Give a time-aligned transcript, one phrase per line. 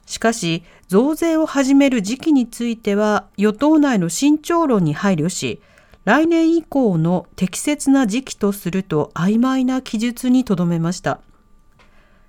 [0.05, 5.61] しかし増税を始める時期については与党内の慎重論に配慮し
[6.07, 11.21] 来年以降の適切な時期とすると曖昧な記述にとどめました。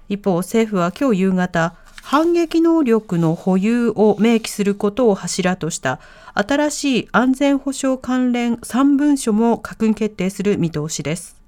[0.09, 5.99] 一方政府は今日夕方反撃能力の保有を明記することを柱とした
[6.33, 11.39] 新しい安全保障関連3文書も閣議決定する見通しです。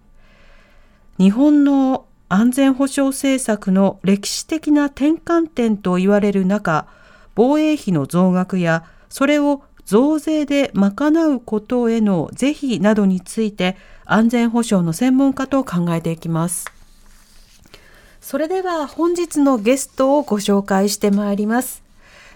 [1.18, 6.86] 日本の安全保障政策の歴史的な転換点と言われる中
[7.34, 16.68] 防衛費の増額やそれを増税で賄うことへの是非などについて安全保障の専門家と考えていきます。
[18.22, 21.82] それでは本日のゲストをご紹介してまいります。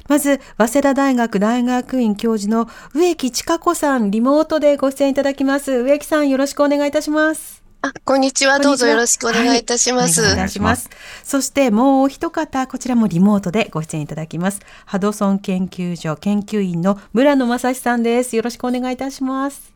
[0.10, 5.74] まず早稲田大学大学院教授の植木千佳子さんリモートでご出演いただきます。
[5.74, 7.63] 植木さんよろしくお願いいたします。
[7.86, 8.60] あ、こんにちは。
[8.60, 10.22] どうぞよろしくお願いいたします。
[10.22, 10.90] はい、お願いします。
[11.22, 14.62] そしてもう一方、こちらもリモートでご出演いただきます。
[14.86, 18.38] ハドソン研究所研究員の村野正史さんです。
[18.38, 19.74] よろしくお願いいたします。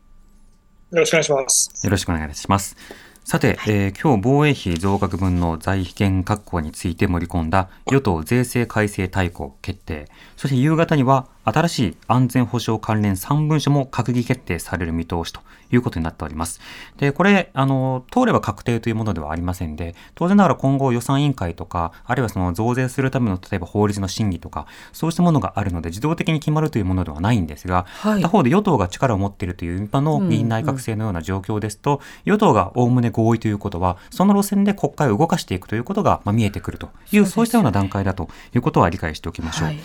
[0.90, 1.84] よろしくお願いします。
[1.84, 2.76] よろしくお願いします。
[3.24, 15.40] さて、えー、今日防衛費増額分の財源確保について盛り込んだ与党税制改正大綱決定、そして夕方には新しい安全保障関連3文書も閣議決定される見通しと
[15.70, 16.60] いうことになっております。
[16.96, 39.68] で、これ、あの、通れば確定というものではありませんで、当然ながら今後予算委員会とか、あるいはその増税するための例えば法律の審議とか、そうしたものがあるので自動的に決まるというものではないんですが、はい、他方で与党が力を持っているという一般の議員内閣制のような状況ですと、うんうん、与党がおおむね合意ということは、その路線で国会を動かしていくということが、まあ、見えてくるという、そうしたような段階だということは理解しておきましょう。
[39.68, 39.78] はい、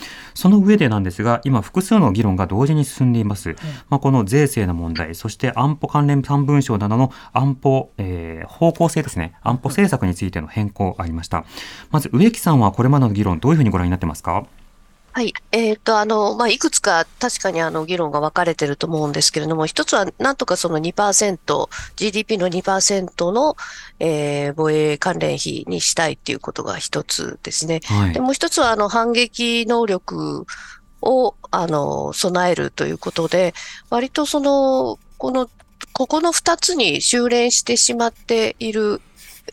[0.44, 3.52] その上でなんですが、今複数の議論が同時に進んでいます。
[3.52, 3.56] うん、
[3.88, 11.46] まあ、この税制の問題、そして安保関連3文書などの安保、えー、方向性ですね、安保政策についての変更ありました。
[11.92, 14.46] まず植木さんはこれまでの議論、どういうふうにご覧になってますか？
[15.16, 15.32] はい。
[15.52, 23.56] えっ、ー、と、あの、まあ、いくつか確かにあの議論が分かれてると思うんですけれども、一つはなんとかその2%、GDP の2%の、
[24.00, 27.82] えー、防衛関連費にしたいっていうことが一つですね。
[27.84, 30.48] はい、でもう一つはあの反撃能力
[31.04, 33.54] を、あの、備えるということで、
[33.92, 35.48] 割とその、この、
[35.92, 39.00] ここの二つに修練してしまっている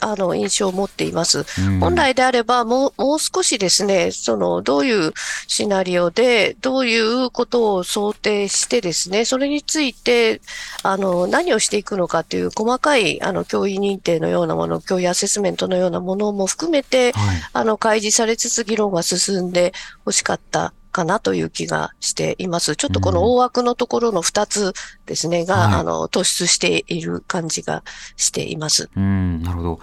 [0.00, 1.44] あの、印象を持っています。
[1.80, 5.12] 本来であれば、もう、もう少しですね、その、どういう
[5.46, 10.40] シナリオで、どういうことを想定してですね、それについて、
[10.82, 19.72] あの、何をしていくのかという細かい、あの、教員認定のようなもの、教員アセスメントのようなものも含めて、はい、あの、開示されつつ議論が進んで
[20.06, 22.76] 欲しかったかなという気がしています。
[22.76, 24.72] ちょっとこの大枠のところの2つ
[25.06, 27.82] ですね、が、はいあの、突出している感じが
[28.16, 28.91] しています。
[28.97, 29.80] うん、なるほど。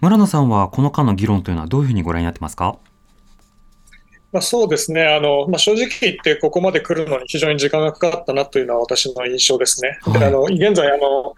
[0.00, 2.76] 村野さんはこの間の議論というのはどういうふうにご覧になってますか？
[4.32, 9.98] まあ、そうですね、あのまあ、正直言って、ここまで来るのに非常に時間がかかったなというのは私の印象ですね。
[10.02, 11.34] はいであの現在あの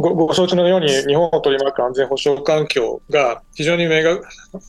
[0.00, 4.20] ご、ご承知のように、日本を取り巻く安全保障環境が非常に目が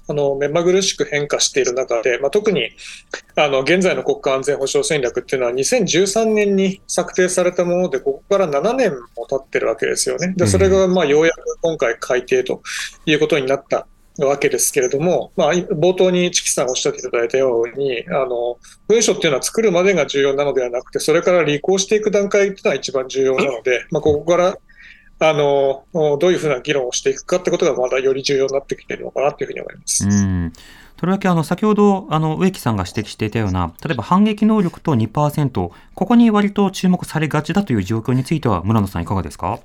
[0.08, 2.72] あの目まぐるしく変化している中で、まあ、特に
[3.36, 10.34] あの現在の国家安全保障戦略っていうのは、2013年に策定されたもので、ここから7年も経ってるわけですよね。
[10.36, 12.62] でそれがまあようやく今回改定と
[13.06, 13.88] いうことになった
[14.26, 24.58] わけですけれども、まあ、冒頭にチキさんおっしゃっていただいたように、あの文書っていうのは作るまでが重要なのではなくて、それから履行していく段階っていうのは一番重要なので、まあ、ここから
[25.22, 30.06] あのどういうふうな議論をしていくかってことがまだより重要になってきているのかなというふうに思います。
[30.06, 30.54] うん
[30.98, 39.60] とりわけあの先ほどあの植木さんが指摘していたような例えば反撃能力と2%ここに割と注目されがちだという状況については村野さんいかがですか？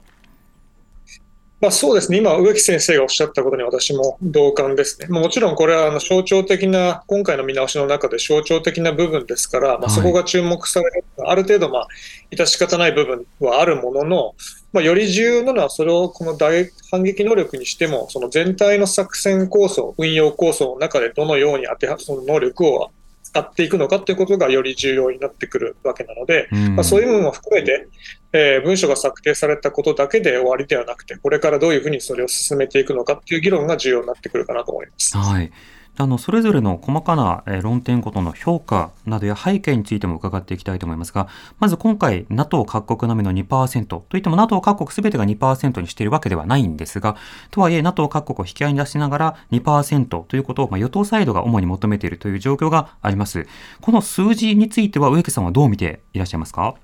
[1.64, 5.06] まあ、そうですね、今、植木先生がおっしゃったことに私も同感ですね。
[5.08, 11.88] もちろんこれはあの象徴的な、今回の見直しの中で象徴的な部分ですから、まあ、そこが注目される、はい、ある程度、まあ、
[12.30, 14.34] 致し方ない部分はあるものの、
[14.74, 22.90] まあ、より重要なのは、それをこの大反撃能力にしても、その全体の作戦構想、運用構想の中でどのように当てはその能力を
[23.22, 27.88] 使っていくのかということがより重要になってくるわけなので、うん、まあ、そういう部分も含めて、
[28.36, 35.16] えー、文書が策定されたことだけで終わりではなくて、これからどういうふうにそれを進めていくのかっていう議論が重要になってくるかなと思います。
[35.16, 35.52] はい
[35.96, 41.28] あのそれぞれの細かな論点ごとの評価などや背景についても伺っていきたいと思いますが、
[41.60, 47.16] まず今回、NATO 各国並みの2%といっても NATO 各国すべてが2%にしているわけではないんですが、
[47.52, 53.46] とはいえ NATO 各国を引き合いに出しながら2%ということを、まあ、与党サイドが主に求めているという状況があります。
[53.80, 56.74] この数字については植木さんはどう見ていらっしゃいますか？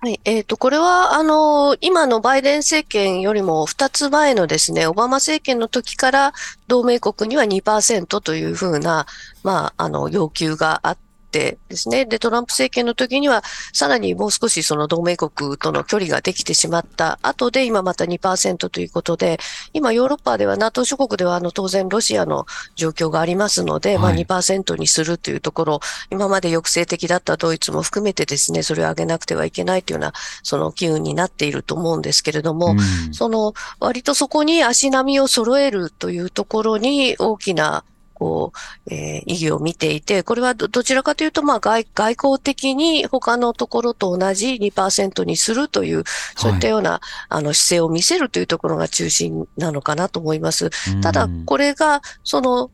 [0.00, 0.20] はい。
[0.24, 6.32] えっ、ー、と、これは、あの、今のバイデン政権よりも2つ前のですね、オバマ政権の時から
[6.68, 9.06] 同盟国には2%というふうな、
[9.42, 12.06] まあ、あの、要求があって、ってですね。
[12.06, 19.38] で、トランプ政権の時には、さらにもう少しその同盟国との距離ができてしまった後で、今また2%ということで、
[19.74, 25.80] 今ヨーロッパでは NATO 諸国ではあの当然ロシアの状況がありますので、はい、まあ2%にするというところ、
[26.10, 32.74] 今まで抑制的だったドイツも含めてですね、それを上げなくてはいけないというような、その機運になっていると思うんですけれども、う
[33.10, 37.84] ん、その割とそこに足並みを揃えるというところに大きな
[38.18, 38.52] こ
[38.86, 46.04] う、えー、意義を見ていて、これはどちらかというと、まあ外、外交的に他のところと同じ2%にするという、
[46.36, 50.70] そういったような、はい、あの姿勢を見せるというところが中心なのかなと思います。
[51.00, 52.70] ただ、これが、その、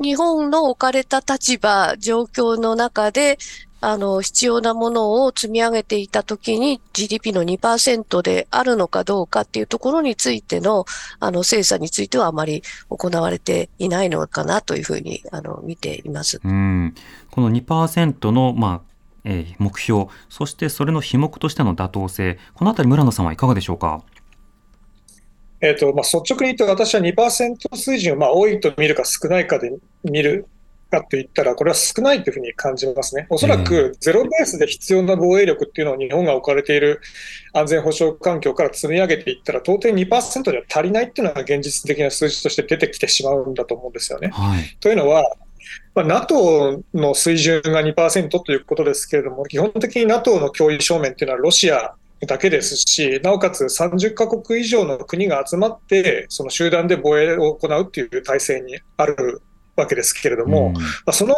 [0.00, 3.38] 日本の置かれた立場、状況の中で、
[3.80, 10.84] あの、必要なものを積み上げていたときに GDP の2%であるのかどうかっていうところについての、
[11.20, 16.40] あの、精査についてはあまり行われていないのかなというふうに、あの、見ています。
[16.42, 16.94] うん。
[17.30, 18.88] この2%の、まあ、
[19.24, 24.02] えー、目標、そしてそれの費目としての妥当性、このあたり村野さんはいかがでしょうか？
[25.60, 29.72] えーとまあ、率直に言うと、私は2%水準を、まあ、多いと見るか少ないかで
[30.04, 30.46] 見る
[30.90, 33.26] かといったら、これは少ないというふうに感じますね。
[33.30, 37.00] おそらくゼロベースで必要な防衛力っていうのを日本が置かれている
[37.52, 44.30] 安全保障環境から積み上げていったら、到底2%では足りないっていうのが現実的な数字として出てきてしまうんだと思うんですよね。
[44.32, 45.24] はい、というのは、
[45.94, 51.94] まあ、NATO の水準が2%ということですけれども、基本的に NATO の脅威正面っていうのはロシア
[52.26, 59.42] だけですし、なおかつ30カ国以上の国が集まって、その集団で防衛を行うっていう体制にある
[59.80, 61.34] わけですけれども、うん、まあ、その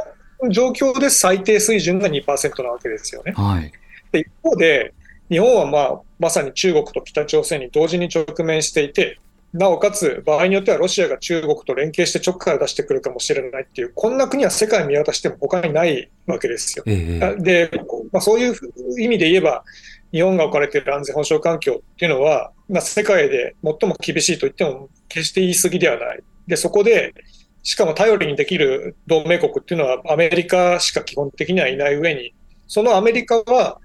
[0.51, 3.33] 状況で最低水準が2%なわけですよね。
[3.33, 3.73] はい、
[4.13, 4.95] で一方で、
[5.29, 9.19] 日本は、まあ、まさに中国と北朝鮮に同時に直面していて、
[9.53, 16.85] なおかつ場合によってはロシアが中国と連携して直から出してくるかもしれないっていう、こんな国は世界見渡しても他にないわけですよ。
[16.87, 17.71] えー、で、
[18.13, 18.55] まあ、そういう
[18.99, 19.65] 意味で言えば、
[20.13, 26.23] 日本が置かれている安全保障環境っていうのは、まあ、世界で最も厳しいと言っても決して言い過ぎではない。
[26.47, 27.15] で、そこで、
[27.63, 32.35] しかも頼りにできる同盟国っていうのはアメリカしか基本的にはいない上に、
[32.67, 33.79] そのアメリカは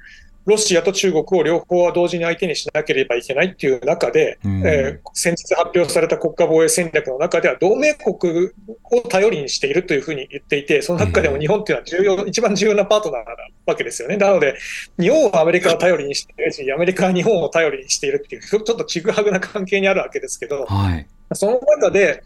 [0.45, 8.51] ロシアと中国を両方は同時に相手にしなければいけないっていう中で、うん、えー、先日発表された国家防衛戦略の中では同盟国
[8.91, 14.17] を頼りにしているというふうに言っていて、その中でも日本っていうのは重要、一番重要なパートナーなわけですよね。
[14.17, 14.55] なので、
[14.99, 22.21] 日本はアメリカを頼りにしているし、アメリカは日本を頼りにしているっていう、ちょっとちぐはぐな関係にあるわけですけど、はい、その中で、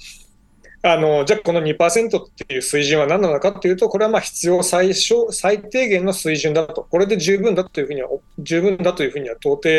[0.82, 8.10] あのじゃあ、この2%っていう水準は何なのかというと、これはまあ必要最小最低限の水準だと、これで十分だというふうには、
[8.40, 9.70] 十分だというふうには到底、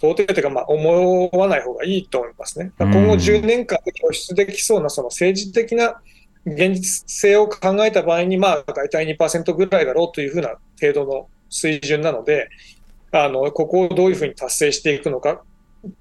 [0.00, 2.72] 到底というか、思わない方がいいと思いますね。
[2.78, 6.00] 今後10年間で拠出できそうなその政治的な
[6.46, 12.48] 現実性を考えた場合に、まあ大体2%ぐらいだろうというふうな程度の水準なので、
[13.12, 15.42] あのここをどういうふうに達成していくのか、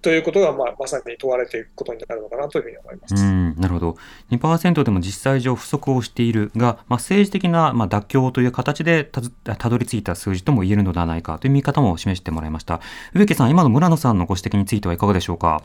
[0.01, 3.97] ということが、まあ、まさに問われていくことになるのかなというふうに思いますうんなるほど、
[4.31, 9.21] 2%でも実際上不足をしているが、まあ、政治的な、まあ、妥協という形でた
[9.55, 12.81] たどり着いた数字とも言えるのではないかという見方も示してもらいました。
[13.13, 15.63] 植木さん、今の村野さんのご指摘についてはいかがでしょうか？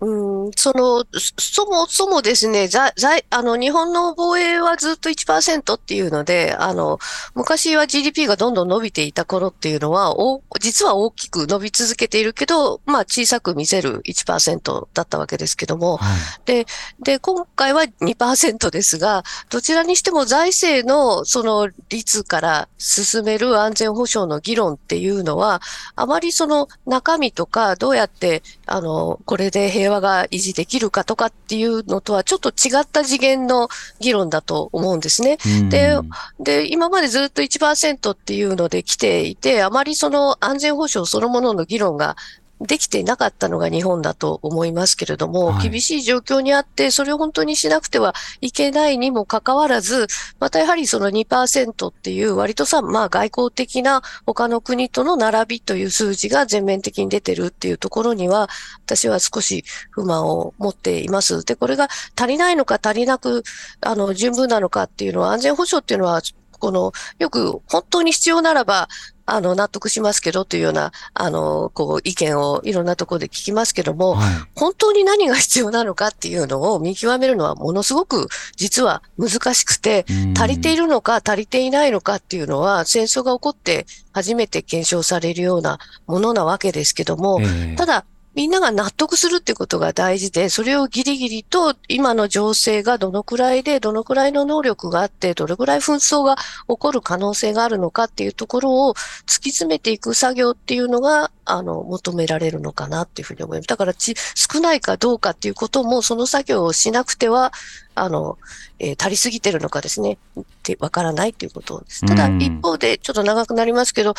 [0.00, 1.04] うんうん、その、
[1.38, 6.98] そもそもですね、在、在、あの、日本の防衛はずっと1%っていうので、あの、
[7.34, 16.18] 昔は GDP がどんどん伸びていた頃っていうのは、お、実は大きく伸び続けているけど、まあ小さく見せる1%だったわけですけども、はい。
[16.44, 16.66] で、
[17.02, 25.62] で、今回は2%ですが、どちらにしても財政のその率から進める安全保障の議論っていうのは、
[25.96, 33.68] あまりその中身とか、どうやって、あの、これで平和が維持できるかとかっていうのとはちょっと違った次元の
[34.00, 35.38] 議論だと思うんですね。
[35.46, 35.98] うんで
[36.40, 42.16] で、今までずっと1%っていうので来ていて、あまりその安全保障そのものの議論が
[42.60, 50.08] できていなかったのが日本だと思いますけれども、はい厳しい状況にあって、それを本当にしなくてはいけないにもかかわらず、
[50.38, 58.50] またやはりその2%っていう割とさ、まあ外交的な他の国との並びという数字が全面的に出てるっていうところには、
[58.84, 61.44] 私は少し不満を持っています。
[61.44, 63.42] で、これが足りないのか足りなく、
[63.80, 66.20] あの、十分なのかっていうのは、安全保障っていうのは、
[66.58, 68.88] この、よく本当に必要ならば、
[69.26, 74.34] あの、納得しますけどというような、あの、こう、意見をいろんなところで聞きますけども、はい。
[74.54, 87.40] 本当に何が必要なのかっていうのを見極めるのはものすごく実は難しくて、足りているるのか足りていないのかっていうのは戦争が起こって初めて検証されるようなものなわけですけども、
[87.76, 88.04] ただ、
[88.34, 96.36] みんなが納得するってことが大事で、それをギリギリと今の情勢がどのくらいで、どのくらいの能力があって、どれくらい紛争が
[96.68, 103.68] 起こる可能性があるのかっていうところを突き詰めていく作業っていうのが、あの、求められるのかなっていうふうに思います。
[103.68, 107.52] だからち、少ないかどうかっていうことも、その作業をしなくては、
[107.94, 108.38] あの、
[108.78, 112.06] えー足りすぎてるのかですね、ってわからないっていうことです。
[112.06, 114.14] ただ、うん一方で、ちょっと長くなりますけど、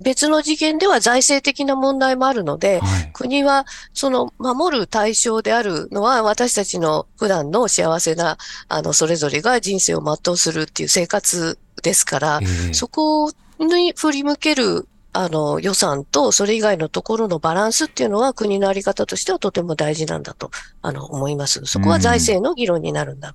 [0.00, 3.10] 別の次元では財政的な問題もあるので、はい。
[3.12, 8.38] 国はその守る対象であるのは私たちの普段の幸せな、
[8.68, 12.74] あの、それぞれが人生を全うするっていう生活ですから、ええ。
[12.74, 20.50] そこに振り向けるあの予算とそれ以外のところのバランスっていうのは国のあり方としてはとても大事なんだと
[20.80, 21.64] あの思います。
[21.66, 23.34] そこは財政の議論になるんだ。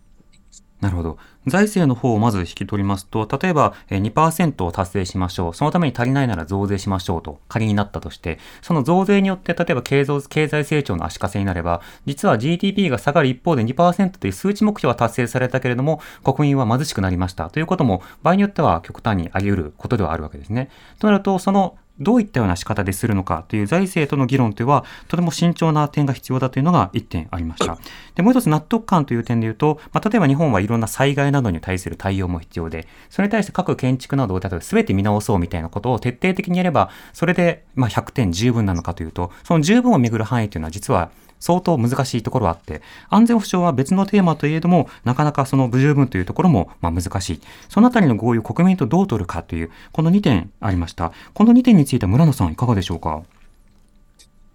[0.81, 1.17] なるほど。
[1.47, 5.53] 財政の方をまず引き取りますと、例えば2%を達成しましょう。
[5.55, 20.69] そのために足りないなら増税しましょうと仮になったとして、その増税によって例えば経済成長の足かせになれば、実は GDP が下がる一方で2%という数値目標は達成されたけれども、国民は貧しくなりましたということも、場合によっては極端にあり得ることではあるわけですね。
[20.99, 27.77] となると、そのどういったような仕方でするのかという財政との議論というのは、とても慎重な点が必要だというのが一点ありました。
[28.15, 47.41] で、もう一つ納得感という点で言うと、まあ、例えば日本はいろんな災害などに対する対応も必要で、それに対して各建築などを例えば全て見直そうみたいなことを徹底的にやれば、それでまあ100点十分なのかというと、その十分をめぐる範囲というのは実は相当難しいところはあって、安全保障は別のテーマといえども、なかなかその不十分というところもまあ難しい。
[47.69, 51.11] そのあたりの合意を国民とどう取るかという、この2点ありました。
[51.33, 53.23] この2点については村野さんいかがでしょうか？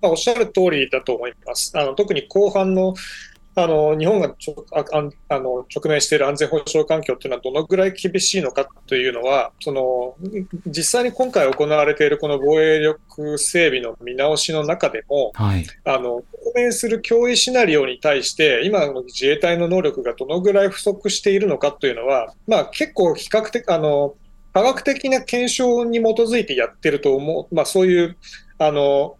[0.00, 1.72] まあ、おっしゃる通りだと思います。
[1.78, 2.94] あの特に後半の
[3.54, 10.16] あの日本がちょあああの直面している安全保障環境というのはどのぐらい厳しいのかというのは、その
[10.66, 15.66] 実際に今回行われているこの防衛力整備の見直しの中でも、はい。
[15.84, 24.14] あの直面する脅威シナリオに対して、今の自衛隊の能力がどのぐらい不足しているのかというのは、まあ、結構比較的あの、
[24.54, 28.16] 科学的な検証に基づいてやってると思う、まあ、そういう
[28.58, 29.16] あの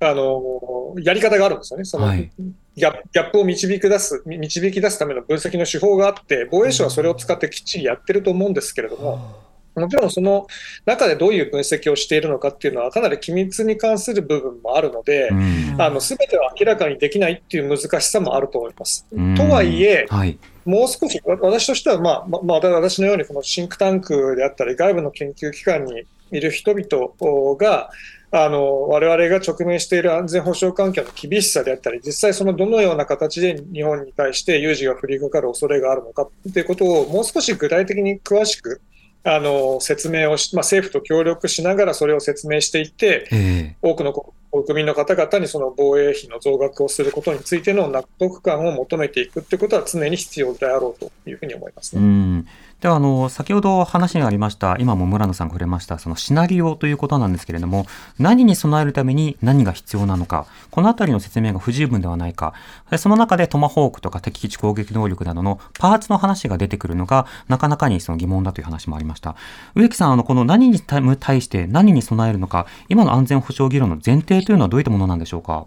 [0.00, 1.84] あのやり方があるんですよね。
[1.84, 2.30] そのはい
[2.76, 9.44] ギャップを導き出す導き出すための分析の手法があって、防衛省はそれを使ってきっちりやってると思うんですけれども、
[9.76, 10.46] もちろんその
[10.84, 19.06] 中でどういう分析をしているのかっていうのは、かなり機密に関する部分もあるので、うんあの全ては明らかにできないっていう難しさもあると思います。
[19.12, 20.38] うんとはいえ、はい。
[20.64, 27.90] もう少し、わ私としては、まあままあ、私のようにこのシンクタンクであったり、外部の研究機関にいる人々が、
[28.36, 38.80] あの我々が直面している安全保障環境の厳しさであったり、実際そのどのような形で日本に対して有事が降りかかる恐れがあるのかということをもう少し具体的に詳しく
[39.22, 44.12] あの説明をし、まあ、政府と協力しながらそれを説明していって、え多くの
[44.50, 52.44] 国民の方々にその防衛費の増額をすることについての納得感を求めていくということは常に必要であろうというふうに思いますね。
[52.80, 57.86] では、あの、先ほど話がありました、今も村野さんが触れました、そのシナリオということなんですけれども、
[58.18, 62.52] 何に備えるために何が必要なのか、このあたりの説明が不十分ではないか、
[62.98, 69.34] その中でトマホークとか敵基地攻撃能力などのパーツの話が出てくるのが、なかなかにその疑問だという話もありました。
[69.74, 75.64] 植木さん、あの、この何に対して何に備えるのか、今の安全保障議論の前提というのはどういったものなんでしょうか？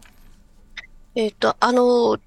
[1.16, 2.18] えっ、と、あの、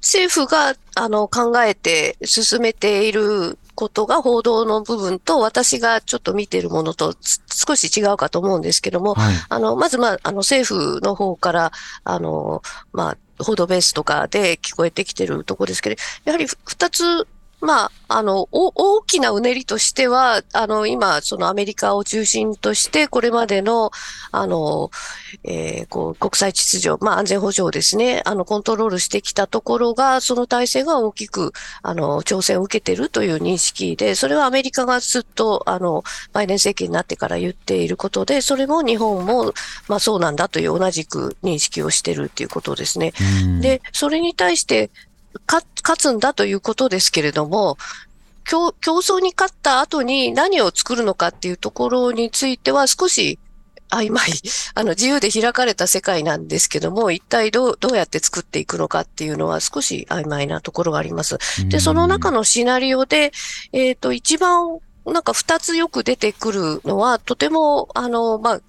[0.00, 9.34] 政府があの考えて進めていることが報道の部分と私がちょっと見ているものとつ少し違うかと思うんですけども、はい。
[9.48, 17.28] あの、まず、まあ、あの、政府の方から、あの、まあ、報道ベースとかで聞こえてきてるところですけど、やはりふ二つ、
[17.66, 23.90] まあ、あの、お大きなうねりとしては、あの、今、そのアメリカを中心として、これまでの、
[24.30, 24.92] あの、
[25.42, 39.52] えーこう、国際秩序、まあ、安全保障ですね、あの、コントロールしてきたところが、その体制が大きく、あの、挑戦を受けてるという認識で、それはアメリカがずっと、あの、バイデン政権になってから言っていることで、それも日本も、
[39.88, 43.12] まあそうなんだという同じく認識をしてるっていうことですね。
[43.44, 44.92] うん、で、それに対して、か
[45.46, 45.64] 勝
[45.98, 47.78] つんだということですけれども、
[48.44, 53.38] 競競争に勝った後に何を作るのかっていうところについては少し
[53.90, 54.30] 曖昧。
[54.74, 61.38] あの、自由で開かれた世界なんですけども、一体どう、どうやって作っていくのかっていうのは少し曖昧なところがあります。
[61.68, 63.32] で、その中の、のシナリオで、
[63.72, 68.60] えっ、と、一番、なんか二つよく出てくるのは、とても、あの、まあ、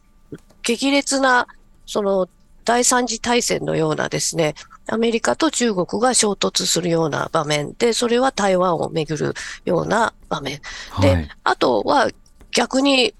[0.62, 1.48] 激烈な、
[1.86, 2.30] その、
[2.64, 4.54] 第三次大戦のようなですね、
[4.88, 9.34] アメリカと中国が衝突するような場面で、それは台湾をめぐる
[9.66, 10.62] ような場面。
[11.02, 11.30] で、はい。
[11.44, 12.10] あとは
[12.52, 13.14] 逆に、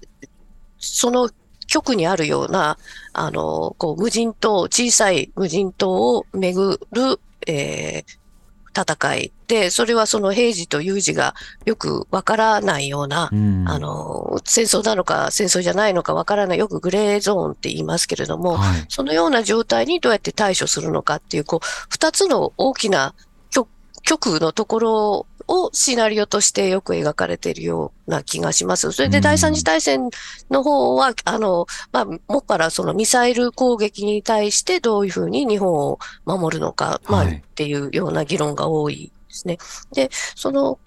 [0.78, 1.30] その
[1.66, 2.78] 極にあるような、
[3.12, 8.18] あの、こう、無人島、小さい無人島をめぐる、えー
[8.76, 9.32] 戦い。
[9.46, 11.34] で、それはその平時と有事が
[11.64, 13.64] よくわからないような、うん。
[13.68, 18.84] あ、の、戦争なのか戦争じゃないのかわからない、よくグレーゾーンって言いますけれども、はい。
[18.88, 23.14] そのような状態にどうやって対処するのかっていう、こう、二つの大きな
[23.50, 23.68] 極
[24.02, 28.92] 極のところをシナリオとしてよく描かれているような気がします。
[28.92, 30.10] それうんで第三次大戦
[30.50, 39.58] の方は、あの、まあ、もっぱらそのミサイル攻撃に対してどういうふうに日本を守るのか、まあ、はいっていうような議論が多いですね。
[39.92, 40.78] で、その、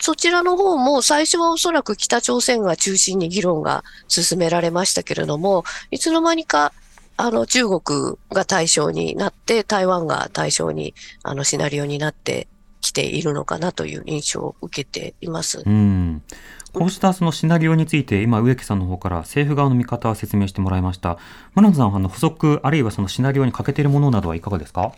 [0.00, 6.72] そちらの方も最初はおそらく北朝鮮が中心に議論が進められましたけれども、いつの間にか
[7.16, 12.48] あの、中国が対象になって、台湾が対象に、あの、シナリオになって
[12.82, 15.62] きているのかなという印象を受けています。
[15.64, 16.22] うん。
[16.74, 21.18] こうしたそのシナリオについて、今、植木さんの方から政府側の見方を説明してもらいました。
[21.54, 24.92] 村野さん、あの補足、あるいはそのシナリオに欠けているものなどはいかがですか？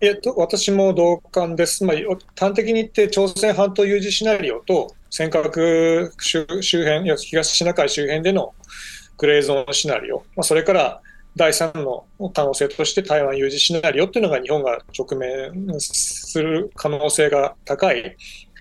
[0.00, 1.84] えっと、私も同感です。
[1.84, 1.96] まあ、
[2.38, 8.54] 端的に言って、朝鮮半島有事シナリオと尖閣周周辺、東シナ海周辺での
[9.16, 11.00] グレーゾーンシナリオ、まあ、それから
[11.36, 18.16] 第三の可能性として台湾有事シナリオっていうのが日本が直面する可能性が高い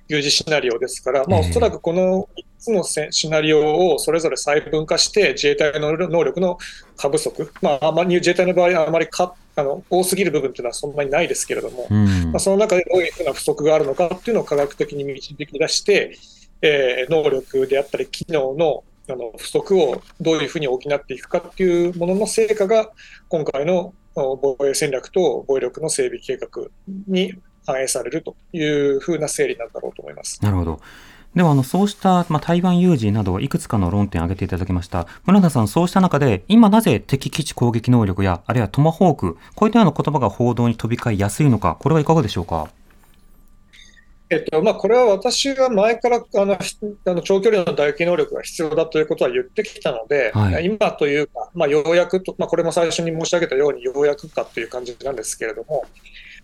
[0.08, 6.58] 有事シナリオですから、まあ、ええおそらくこの3つのせシナリオをそれぞれ細分化して、自衛隊の能力の
[6.98, 12.32] 過不足、まあ、あまり自衛隊の場合はあまりかあの多すぎる部分というのはそんなにないですけれども、うん。
[12.32, 16.18] まあ、その中でどういうふうな不足があるのかっていうのを科学的に導き出して、
[16.62, 22.92] えー能力であったり、機能のあの不足をどういうふうに補っていくかっていうものの成果が、
[23.30, 26.50] 今回の防衛戦略と防衛力の整備計画
[27.08, 27.34] に
[27.66, 30.40] 反映されるというふうな整理なんだろうと思います。
[30.44, 30.80] なるほど。
[31.36, 35.06] では、あの、そうした、まあ、台湾有事など、いくつかの論点を挙げていただきました。
[35.26, 42.70] 村田さん、そうした中で、今なぜ敵基地攻撃能力や、あるいはトマホーク、こういったような言葉が報道に飛び交いやすいのか、これはいかがでしょうか？
[44.30, 55.86] えっとまあ、これは私が前からあのひあの長距離の打撃能力が必要だということは言ってきたので、はい今というか、まあ、ようやくと、まあ、これも最初に申し上げたように、ようやくかという感じなんですけれども、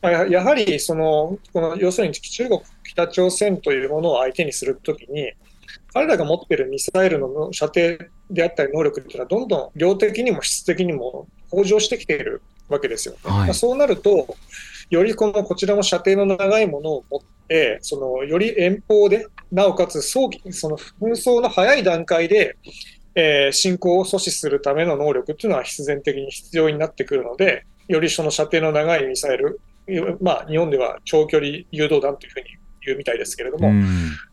[0.01, 5.33] まあややはりそのこの要するに中国、北朝鮮というものを相手にするときに、
[5.91, 7.97] 彼らが持っているミサイルの射程
[8.29, 13.19] であったり能力というのは、どんどん量的にも質的にも向上してきているわけですよね。
[13.23, 14.35] はいまあそうなると、
[14.91, 22.57] よりこのこちらも射程の長いものを持って、そのより遠方で、なおかつ早期、その紛争の早い段階で、
[23.15, 29.59] えー進行を阻止するための能力っていうのは必然的に必要になってくるので、よりその射程の長いミサイル、
[30.21, 32.45] まあ、日本では長距離誘導弾というふうに
[32.85, 33.83] 言うみたいですけれども、うん。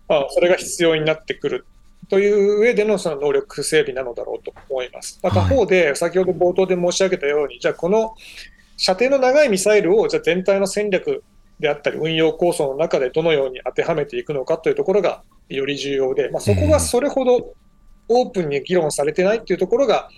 [0.09, 1.67] まあ、それが必要になってくる
[2.09, 5.21] という上でのその能力整備なのだろうと思います。
[5.23, 8.15] まあ、他方で、先ほど冒頭で申し上げたように、じゃあこの
[8.79, 11.23] 射程の長いミサイルをじゃ全体の戦略
[11.61, 17.55] であったり運用構想の中でどのように当てはめていくのかというところがより重要で、まあ、そこがそれほど
[18.09, 20.09] オープンに議論されてないっていうところが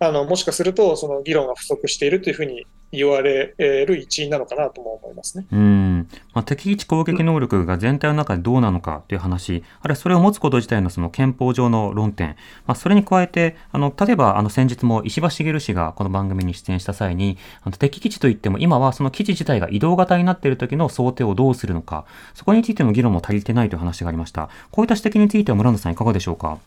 [0.00, 5.46] あのもしかするとその議論が不足しているというふうに言われる一因なのかなとも思いますね。
[5.52, 24.48] うんまあ、敵基地攻撃能力が全体の中でどうなのかという話、あるいはそれを持つこと自体のその憲法上の論点、まあ、それに加えて、あの例えばあの先日も石破茂氏がこの番組に出演した際に、あの敵基地といっても今はその基地自体が移動型になっている時の想定をどうするのか、そこについての議論も足りてないという話がありました。
[24.70, 26.58] こういった指摘については村野さんいかがでしょうか？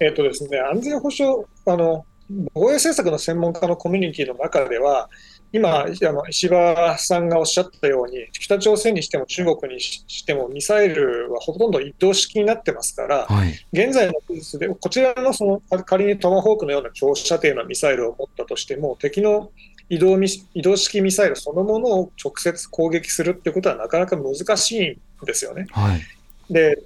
[0.00, 2.04] えっ、とですね、安全保障あの
[2.52, 5.08] 防衛政策の専門家のコミュニティの中では、
[5.50, 19.50] 今、あの石破さんがおっしゃったように、北朝鮮にしても中国にしても、ミサイルはほとんど移動式になってますから、はい、現在の技術で、こちらのその仮にトマホークのような長射程のミサイルを持ったとしても、敵の
[19.88, 25.66] 移動移動式ミサイルそのものを直接攻撃するってことはなかなか難しいんですよね。
[25.70, 26.82] はい、で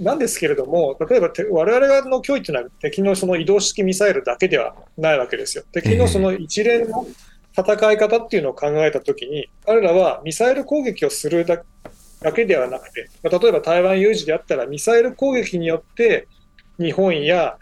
[0.00, 5.64] なんですけれども、例えば我々の脅威というのは敵のその移動式ミサイルだけではないわけですよ。
[5.72, 7.06] 敵のその一連の
[7.56, 11.62] 戦い方っていうのを考えたときに、彼らはミサイル攻撃をするだ
[12.32, 16.28] けではなくて、例えば台湾有事であったら、ミサイル攻撃によって
[16.78, 17.56] 日本や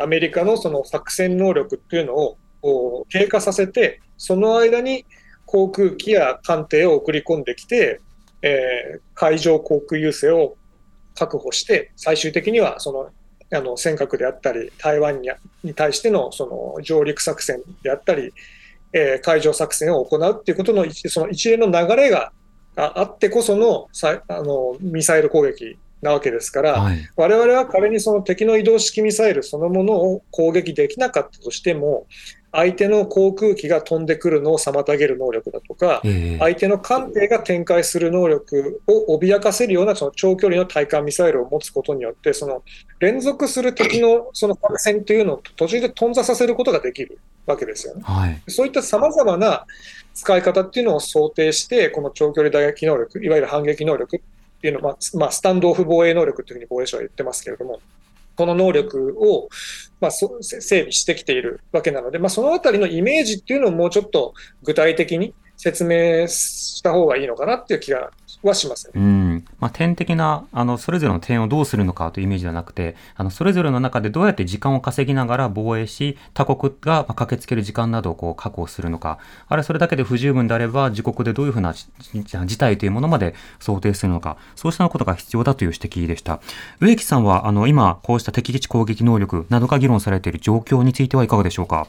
[0.00, 2.14] アメリカのその作戦能力っていうの
[2.62, 5.04] を低下させて、その間に
[5.46, 8.00] 航空機や艦艇を送り込んできて、
[8.42, 10.56] えー、海上航空優勢を
[11.14, 13.10] 確保して、最終的にはその
[13.54, 15.30] あの尖閣であったり、台湾に
[15.62, 16.46] に対してのそ
[16.76, 18.32] の上陸作戦であったり、
[18.92, 22.32] えー、海上作戦を行うっていうことのその一連の流れが
[22.76, 32.06] あってこそのさあのミサイル攻撃なわけですから、はい、我々は仮にその敵の移動式ミサイルそのものを攻撃できなかったとしても、
[32.52, 42.62] 相手の航空機が飛んでくるのを妨げる能力だとか、えー、相手の艦艇が展開する能力を脅かせるようなその長距離の対艦ミサイルを持つことによって、その
[43.00, 48.02] 連続する敵のその作戦というのを途中で頓挫させることができるわけですよね。
[48.04, 49.66] はい、そういったさまざまな
[50.12, 54.20] 使い方っていうのを想定して、この長距離打撃能力、いわゆる反撃能力っ
[54.60, 57.80] ていうのは、まあ、スタンドオフ防衛能力というふうに防衛省は言ってますけれども、
[58.36, 59.48] この能力を、
[60.00, 68.10] まあ、整備してきているわけなので、まあ、そのあたりのイメージっていうのをもうちょっと具体的に説明した方がいいのかなっていう気が
[68.42, 68.92] はします、ね、
[69.60, 86.40] まあ、点的なあのそれぞれの点をどうするのかというイメージではなくてあのそれぞれの中でどうやって時間を稼ぎながら防衛し他国が駆けつける時間などをこう確保するのかあるいはそれだけで不十分であれば自国でどういうふうな事態というものまで想定するのかそうしたことが必要だという指摘でした
[86.80, 91.86] 植木さんはあの今こうした敵基地攻撃能力などが議論されている状況についてはいかがでしょうか？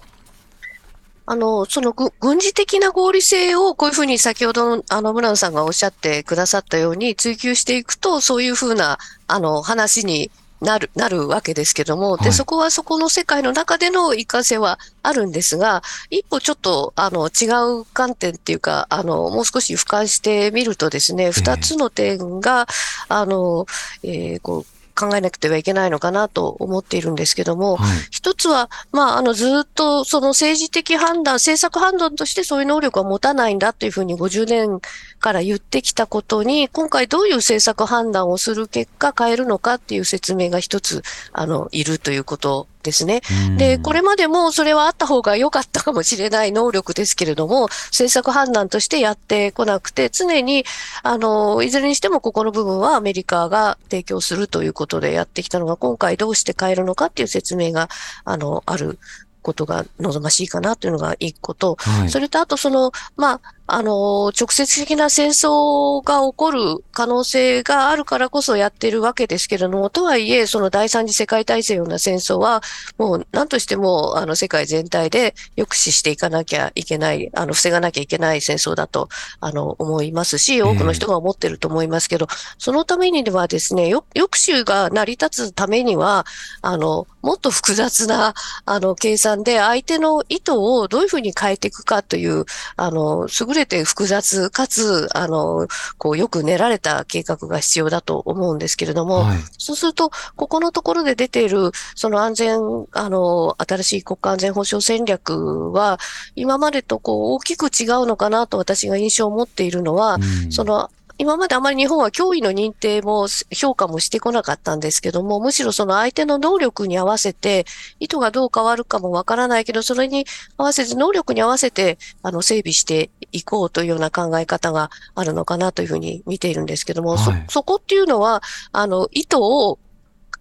[1.25, 10.31] あの、その軍事的な合理性をこういうふうに先ほどあの村野さんがおっしゃってくださったように追求していくと、そういうふうなあの話に
[10.63, 22.67] なる、なるわけですけども、で、そこはそこの世界の中での一貫性はあるんですが、一歩ちょっと、あの、違う観点っていうか、あの、もう少し俯瞰してみるとですね、二つの点が、
[23.09, 23.65] あの、
[24.03, 34.79] えー、こう、考えなくてはいけないのかなと思っているんですけども、はい、一つは、まあ、あの、ずっとその政治的判断、政策判断としてそういう能力は持たないんだというふうに50年
[35.19, 43.21] から言ってきたことに、今回どういう政策判断をする結果変えるのかっていう説明が一つ、あの、いるということですね。
[43.57, 50.65] で、これまでもそれはあった方が良かったかもしれない能力ですけれども、政策判断としてやってこなくて、常に、
[51.01, 57.89] あの、いずれにしてもここの部分はアメリカが提供するということでやってきたのが、今回どうして変えるのかっていう説明が、
[58.25, 58.99] あの、ある
[59.43, 72.61] ことが望ましいかなというのが一個と、はい、それとあとその、まあ、あの、直接的な戦争が起こる可能性があるからこそやってるわけですけれども、とはいえ、その第三次世界大戦ような戦争は、
[72.97, 79.07] もう何としても、あの、世界全体で抑止していかなきゃいけない、あの、防がなきゃいけない戦争だと、
[79.39, 86.25] あの、思いますし、多くの人が思ってると思いますけど、そのためにはですね、抑止が成り立つためには、
[86.61, 88.33] あの、もっと複雑な、
[88.65, 92.45] あの、計算で相手の意図をどういうふうに変えていくかという、
[92.75, 102.59] あの、優れて複雑かつ、あの、こう、よく練られた計画が必要だと思うんですけれども、はい、そうすると、ここのところで出ている、その安全、
[102.91, 105.99] あの、新しい国家安全保障戦略は、
[106.35, 110.89] 今までとこう、大きく違うのかなと私が印象を持っているのは、うん、その、
[111.19, 117.65] 今まであまり日本は脅威の認定も評価もしてこなかったんですけども、むしろその相手の能力に合わせて、
[117.99, 120.25] 意図がどう変わるかもわからないけど、それに
[120.57, 128.41] 合わせて、能力に合わせて、あの、整備していこうというような考え方があるのかなというふうに見ているんですけども、はい、そ、そこっていうのは、
[128.71, 129.79] あの、意図を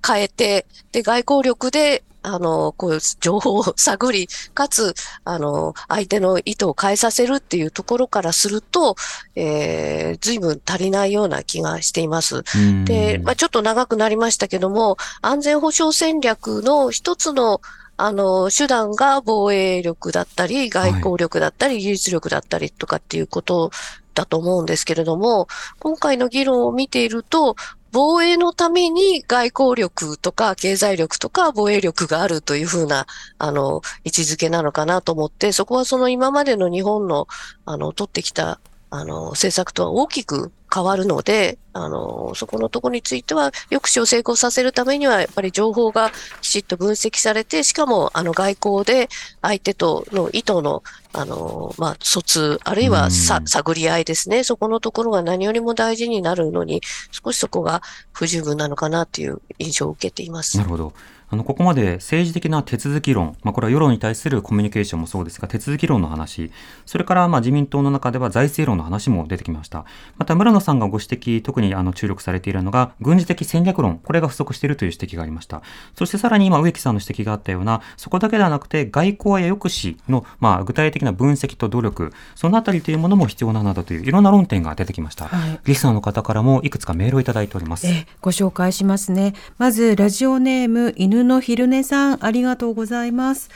[0.06, 8.96] 変えて、で、外交力で、あの、こういう情報を探り、かつ、あの、相手の意図を変えさせるっていうところからすると、
[9.34, 12.44] えー、随分足りないような気がしています。
[12.84, 17.60] で、まあ、ちょっと長くなりましたけども、安全保障戦略の一つの、
[17.96, 23.70] あの、手段が防衛力だったり、外交力だったり、技術力だったりとかっていうこと
[24.14, 25.46] だと思うんですけれども、
[25.78, 27.56] 今回の議論を見ていると、
[27.92, 33.06] 防衛のために外交力とか経済力とか防衛力があるというふうな、
[33.38, 37.28] あの、位置づけなのかなと思って、そこはその今までの日本の、
[37.66, 38.60] あの、取ってきた、
[38.94, 49.08] あの、政策とは大きく変わるので、あの、そこのところについては、抑止を成功させるためには、やっぱり情報がきちっと分析されて、しかも、あの、外交で
[49.40, 50.82] 相手との意図の、
[51.14, 54.44] あの、まあ、疎通、あるいはさうん探り合いですね。
[54.44, 57.80] そこのところが何よりも大事になるのに、少しそこが
[58.12, 60.64] 不十分なのかなという印象を受けていますな。
[60.64, 60.92] るほど。
[61.32, 66.52] あの、ここまで政治的な手続き論、まあ、これは世論に対するコミュニケーションもそうですが、手続き論の話、
[66.84, 69.86] それからまあ自民党の中では財政論の話も出てきました。
[70.18, 75.62] また、村野さんがご指摘、特にあの注力されているのが、軍事的戦略論、これが不足しているという指摘がありました。
[75.96, 85.28] そしてさらに今、植木さんの指摘があったような、そこだけではなくて、外交や抑止の、まあ、具体的な分析と努力、そのあたりというものも必要ななどという、いろんな論点が出てきました。
[85.28, 87.86] はいリスナーの方からもいくつかメールをいただいております。
[87.86, 89.34] えーご紹介しますね。
[89.58, 93.50] まず、ラジオネーム、犬の昼寝さん、ありがとうございます。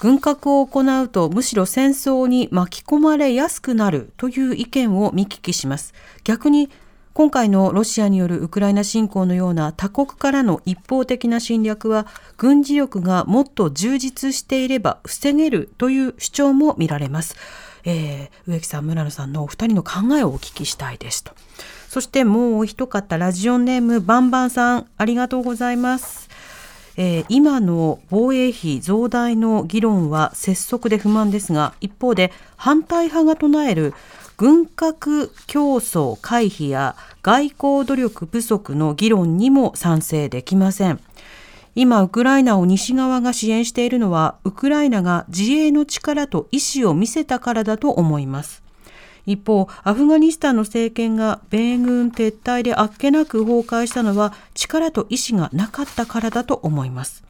[0.00, 5.92] 軍拡を行うとむしろ戦争に巻き込まれやすくなるという意見を見聞きします。
[6.24, 6.70] 逆に
[7.12, 12.06] 今回のロシアによるウクライナ侵攻のような他国からの一方的な侵略は
[12.38, 17.36] 軍事力がもっと充実していれば防げるという主張も見られます。
[17.84, 21.32] えー植木さん、村野さんのお二人の考えをお聞きしたいですと。
[21.88, 26.30] そしてもう一方、ラジオネームバンバンさん、ありがとうございます。
[27.02, 33.94] えー今の防衛費増大の議論は拙速で不満ですが、一方で反対派が唱える
[34.36, 41.00] 軍拡競争回避や外交努力不足の議論にも賛成できません。
[41.74, 48.62] 今、ウクライナを西側が支援しているのは、ウクライナが自衛の力と意志を見せたからだと思います。
[49.30, 57.22] 一方、アフガニスタンの政権が米軍撤退であっけなく崩壊したのは力と意志がなかったからだと思います。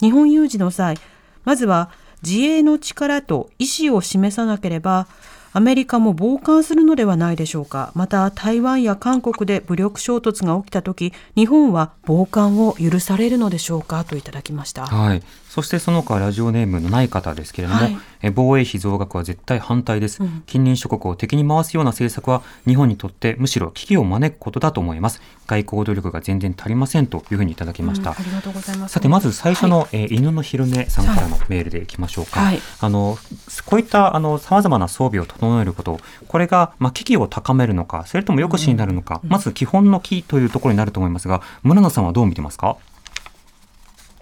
[0.00, 0.98] 日本有事の際、
[1.44, 1.90] まずは
[2.22, 5.06] 自衛の力と意志を示さなければ、
[5.52, 7.90] アメリカも傍観するのではないでしょうか。
[7.94, 14.86] また、台湾や韓国で武力衝突が起きたとき、日本は傍観を許されるのでしょうかといただきました。
[14.86, 15.22] はい。
[15.50, 25.20] そしてその他ラジオネームのない方ですけれども、はいえ防衛費増額は絶対反対です、うん近隣諸国を敵に回すような政策は日本にとってむしろ危機を招くことだと思います。
[25.46, 28.10] 外交努力が全然足りませんというふうにいただきました。
[28.10, 28.92] うんありがとうございます。
[28.92, 32.40] さてまず最初の、えー犬の昼寝さんからのメールでいきましょうか。
[32.40, 33.18] はいあの
[33.64, 42.76] こういったあの様々な装備を整えること、これがまあ危機を高めるのか、それとも抑止になるのか、まず基本の木というところになると思いますが、村野さんはどう見てますか？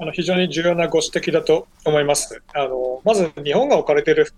[0.01, 2.41] あの非常に重要なご指摘だと思います。
[2.55, 4.33] あのまず日本が置かれている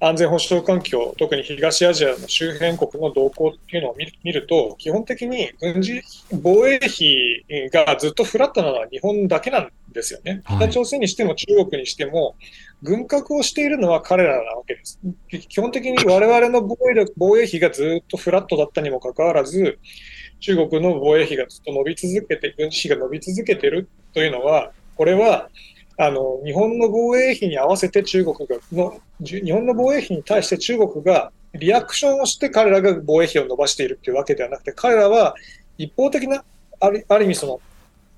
[0.00, 10.42] 安全保障環境、特に東アジアの周辺国の動向っていうのを見る見ると、基本的に軍事防衛費がずっとフラットなのは日本だけなんですよね。
[10.44, 12.34] はい北朝鮮にしても中国にしても、
[12.82, 14.98] 軍拡をしているのは彼らなわけです。
[15.48, 19.78] 基本的に我々の防衛力防衛費がずっとフラットだったにもかかわらず、
[20.40, 25.48] 中国の防衛費がずっと伸び続けて、軍事費が伸び続けているというのは、これは
[25.96, 35.34] あの日本の防衛費に合わせて中国がの、じ日本の防衛費に対して中国がリアクションをして彼らが防衛費を伸ばしているというわけではなくて、彼らは
[35.78, 36.44] 一方的な、
[36.80, 37.60] あるある意味その、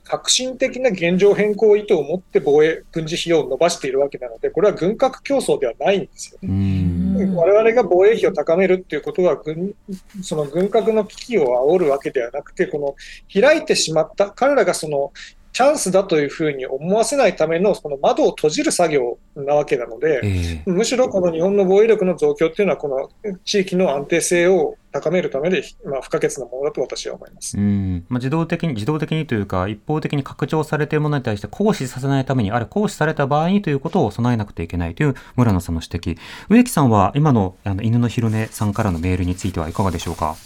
[0.05, 7.35] 革新的な現状変更意図を持って防衛、軍事費を伸ばしているわけなので、これは軍拡競争ではないんですよね。
[7.35, 9.75] 我々が防衛費を高めるっていうことは軍、
[10.23, 12.95] その軍拡の危機を煽るわけではなくて、この
[13.41, 15.13] 開いてしまった、彼らがその
[15.57, 20.71] チャンスだというふうに思わせないためのその窓を閉じる作業なわけなので、ええ。
[20.71, 23.09] むしろこの日本の防衛力の増強っていうのは、この
[23.43, 27.57] 地域の安定性を高めるためで、まあ、不可欠なものだと私は思います。
[27.57, 28.05] うん。
[28.11, 36.19] まあ、自動的に自動的にというか一方的に拡張されているものに対して行使させないためにあるいは行使された場合にということを備えなくてはいけないという村野さんの指摘。
[36.51, 40.37] 植木さんは今のあの犬の昼寝さんからのメールについてはいかがでしょうか？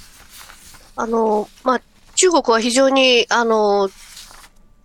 [0.95, 1.81] あの、まあ、
[2.15, 3.91] 中国は非常に、あの、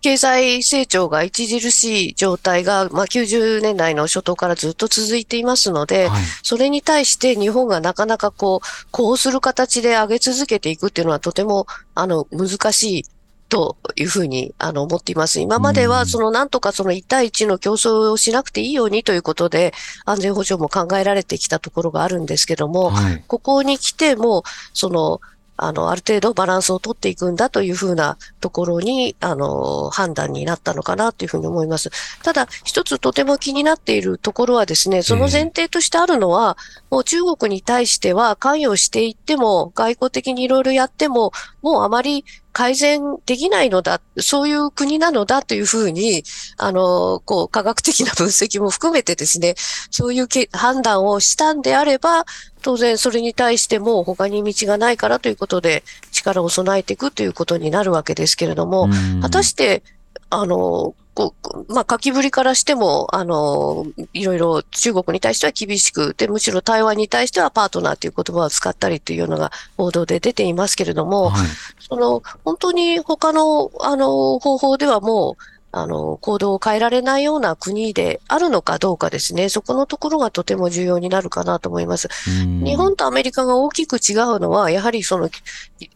[0.06, 13.04] 経済成長が著しい状態が、まあ、90年代の初頭からずっと続いていますので、はいそれに対して日本がなかなかこう、こうする形で上げ続けていくっていうのはとても、あの、難しい
[13.48, 15.40] というふうにあの思っています。
[15.40, 19.72] 今までは、そのなんとかその1対1の競争をしなくていいようにということで、
[20.04, 23.24] 安全保障も考えられてきたところがあるんですけども、はい。
[23.26, 25.20] ここに来ても、その、
[25.56, 31.90] あの、ある程度バランスを取っていくんだというふうなところに、あの、判断になったのかなというふうに思います。
[32.22, 36.56] ただ、一つとても気になっているところはですね、その前提としてあるのは、
[36.90, 41.32] もう中国に対しては関与していっても、外交的にいろいろやっても、
[41.66, 46.22] もうあまり改善できないのだ、そういう国なのだというふうに、
[46.58, 49.56] あの、こう、科学的な分析も含めてですね、
[49.90, 52.24] そういうけ判断をしたんであれば、
[52.62, 59.20] 当然それに対しても他に道がないからということで力を備えていくということになるわけですけれども、うん。
[59.20, 59.82] 果たして、
[60.30, 61.34] あの、こ
[61.68, 71.48] うまあ、書きぶりからしても、あの、いろいろ中国に対しては厳しく、で、むしろ台湾に対してはパートナーという言葉を使ったりというのが報道で出ていますけれども、はい。
[71.80, 79.50] その、本当に他の、あの、方法ではもう、あの、行動を変えられないような国であるのかどうかですね。
[79.50, 82.08] そこのところがとても重要になるかなと思います。
[82.42, 85.28] うん日本とアメリカが大きく違うのは、やはりその、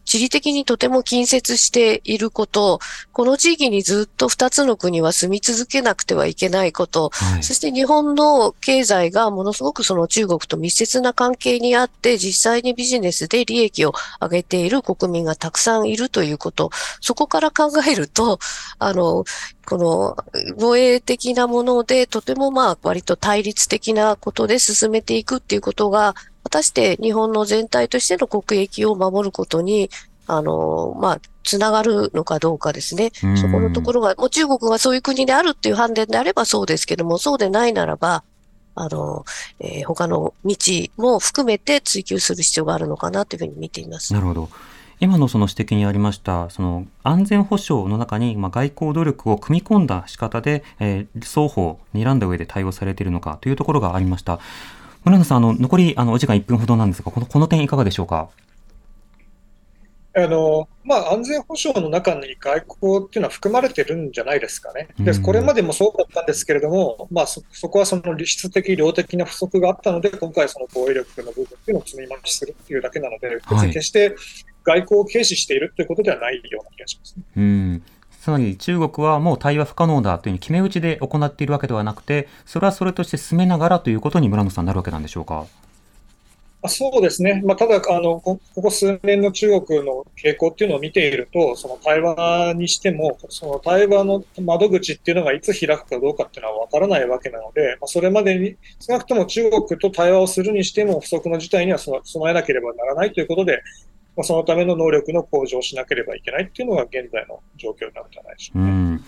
[0.05, 2.79] 地理的にとても近接していること、
[3.11, 16.69] この地域にずっと二つの国は住み続けなくてはいけないこと、はいそして日本の経済がものすごくその中国と密接な関係にあって、実際にビジネスで利益を上げている国民がたくさんいるということ、
[17.01, 18.37] そこから考えると、
[18.77, 19.25] あの、
[19.71, 20.17] この
[20.57, 29.89] 防衛的なもので、とてもまあ割と対立的なことで進めていくっていうことが、果たして日本の全体としての国益を守ることに、
[30.27, 33.11] あの、まあ、つながるのかどうかですね。
[33.23, 38.25] うんそこのところが、もう中国がそういう国であるっていう判断であればそうですけども、そうでないならば、
[38.75, 39.23] あの、
[39.61, 40.55] えー他の道
[40.97, 44.13] も含めて追求する必要があるのかなというふうに見ています。
[44.13, 44.49] なるほど。
[45.01, 54.39] 今のその指摘にありました、その安全保障の中に、まあ、外交努力を組み込んだ仕方で、えー双方睨んだ上で対応されているのかというところがありました。
[55.03, 58.29] 村野さん、あの、残り、あの、お時間1分ほどなんですが、この、この点いかがでしょうか？
[60.13, 64.89] あのまあ、安全保障の中に外交っていうのは含まれてるんじゃないですかね。
[64.99, 74.15] でうんこれまでもそうだったんですけれども、まあ、そそこはその質的、量的な不足があったので、今回、その防衛力の部分っていうのを積み増しするっていうだけなので、別はいに決して
[74.63, 77.23] 外交を軽視しているということではないような気がしますね。
[77.37, 77.83] うん。
[78.21, 85.47] つまり中国はもう対話不可能だというふうに決め打ちで行っているわけではなくて、それはそれとして進めながらということに村野さんなるわけなんでしょうか？
[86.63, 103.63] あそうですね、まあ、ただあのこ、ここ数年の中国の傾向っていうのを見ていると、その対話にしても、その対話の窓口っていうのがいつ開くかどうかっていうのは分からないわけなので、まあ、それまでに少なくとも中国と対話をするにしても、不測の事態には備えなければならないということで、
[104.15, 108.63] まあ、そのための能力の向上をしなければいけないっていうのが現在の状況なんじゃないでしょうか。
[108.63, 109.03] うん。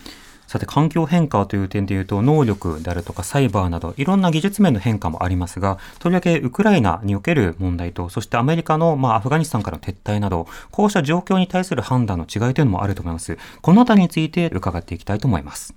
[0.54, 13.36] さて、環境変化という点でいうと、能力であるとかサイバーなど、いろんな技術面の変化もありますが、とりわけウクライナにおける問題と、そしてアメリカの、まあ、アフガニスタンからの撤退など、こうした状況に対する判断の違いというのもあると思います。
[13.62, 15.74] このあたりについて伺っていきたいと思います。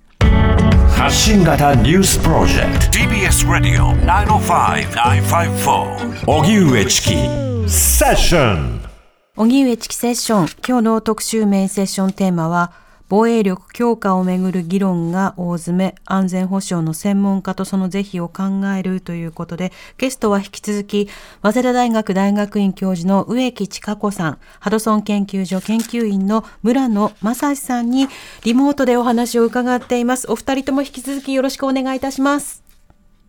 [0.95, 7.15] 発信型ニュースプロジェクト TBS ラディオ905-954おぎゅうえちき
[7.69, 8.76] セッション
[9.37, 10.47] 荻上チキセッション。
[10.67, 12.71] 今日の特集メインセッションテーマは、
[13.07, 18.45] 防衛力強化をめぐる議論が大詰め、安全保障の専門家とその是非を考
[18.75, 21.07] えるということで、ゲストは引き続き、
[21.43, 28.07] 早稲田大学大学院教授の植木千佳子さん、ハドソン研究所研究員の村野正史さんに
[28.43, 30.31] リモートでお話を伺っています。
[30.31, 32.63] お二人とも引き続きよろしくお願いいたします。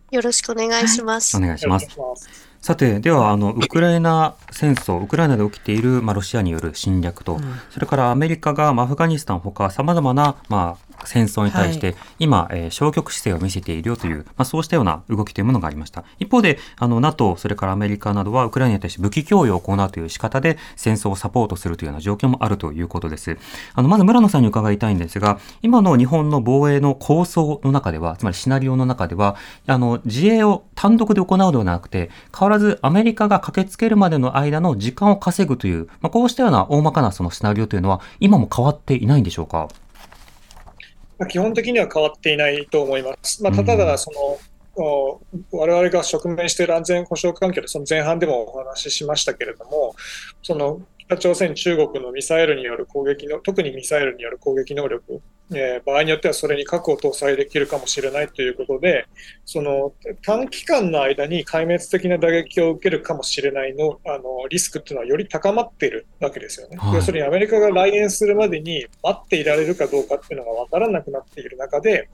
[0.09, 1.37] よろしくお願いします。
[1.37, 1.83] お願いします。
[1.83, 16.03] よろしくお願いしますさて、では、あの、ウクライナ戦争、ウクライナで起きている、まあ、ロシアによる侵略と、それからアメリカが、まあ、アフガニスタンほか様々な、まあ、戦争に対して、今、えー消極姿勢を見せているよという、まあ、そうしたような動きというものがありました。
[16.19, 23.37] 一方で、あの、NATO、それからアメリカなどは、ウクライナに対して武器供与を行うという仕方で、戦争をサポートするというような状況もあるということです。
[23.73, 29.35] あの、まず村野さんに伺いたいんですが、今の日本の防衛の構想の中では、つまりシナリオの中では、
[29.67, 39.67] あの、自衛を単独で行うのではなくて、変わらずアメリカが駆けつけるまでの間の時間を稼ぐという、まあ、こうしたような大まかなそのシナリオというのは、今も変わっていないんでしょうか？
[41.19, 43.43] まあ、基本的には変わっていないと思います。
[43.43, 44.39] まあ、ただ、その、
[44.81, 49.93] お我々が直面している安全保障環境で、その前半でもお話ししましたけれども、
[50.41, 55.21] その北朝鮮、中国のミサイルによる攻撃の、特にミサイルによる攻撃能力
[55.51, 59.07] えー、場合によってはそれに核を搭載できるかもしれないということで、
[59.45, 66.77] その短期間の間に壊滅的な打撃を受けるかもしれないのあのリスクっていうのはより高まっているわけですよね。
[66.77, 72.09] はい、要するにアメリカが来園するまでに待っていられるかどうかっていうのが分からなくなっている中で、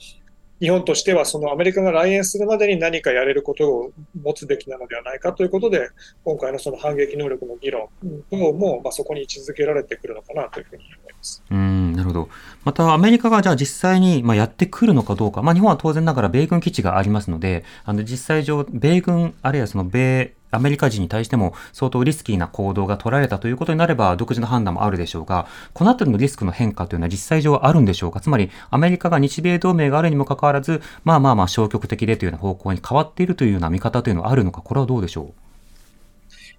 [0.59, 3.91] 日本としてはそのアメリカが来園するまでに何かやれることを
[4.21, 5.89] 持つべきなのではないかということで、
[6.23, 7.89] 今回のその反撃能力の議論
[8.29, 11.43] 等も、まあ、そこに位置づけられてくるのかなというふうに思います。
[11.49, 12.29] うんなるほど。
[12.63, 28.21] また、アメリカがじゃあ実際にまあやってくるのかどうか、まあ、日本は当然ながら米軍基地がありますので、あの実際上、米軍、あるいはその米アメリカ人に対しても相当リスキーな行動が取られたということになれば独自の判断もあるでしょうが、このあたりのリスクの変化というのは実際上あるんでしょうか？
[28.21, 35.33] つまりアメリカが日米同盟があるにもかかわらず、まあまあまあ消極的でというような方向に変わっているというような見方というのはあるのか、これはどうでしょう？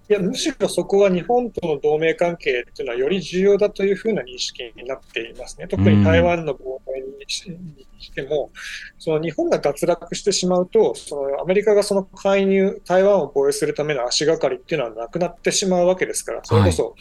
[0.09, 5.67] いや、むしろそこは日本との同盟関係というのはより重要だというふうな認識になっていますね。
[5.67, 7.51] 特に台湾の防衛にし
[8.13, 8.51] ても、
[8.97, 16.95] その日本が脱落してしまうと、そのアメリカがその介入、台湾を防衛するための足がかりっていうのはなくなってしまうわけですから、それこそ、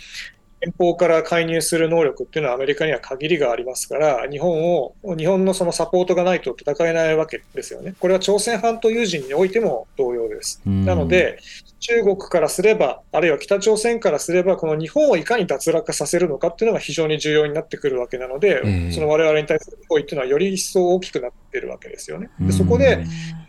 [0.60, 7.94] 遠方から介入する能力っていうのはアメリカには限りがありますから、日本を、日本のそのサポートがないと戦えないわけですよね。
[8.00, 10.62] これは朝鮮半島有事においても同様です。
[10.64, 11.38] なので、
[11.78, 22.30] 中国からすれば、あるいは北朝鮮からすれば、この日本をいかに脱落させるのかっていうのが非常に重要になってくるわけなので、えー、その我々に対する行為っていうのはより一層大きくなってるわけですよね。
[22.40, 23.04] でそこで、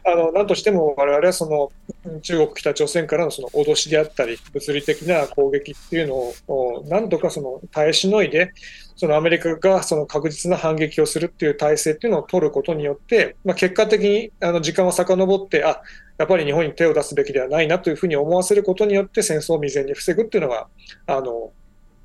[0.06, 8.52] あの何としても我々はその中国、北朝鮮からのその脅しであったり、物理的な攻撃っていうのを、何とかその耐えしのいで、
[8.98, 15.82] そのアメリカがその確実な反撃をするっていう体制っていうのを取ることによって、まあ、結果的にあの時間を遡って、あ
[16.18, 20.68] やっぱり日本に手を出すべきではないなというふうに思わせることによって戦争を未然に防ぐっていうのが、
[21.06, 21.52] あの